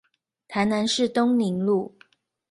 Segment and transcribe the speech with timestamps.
[0.47, 1.95] 台南市東寧路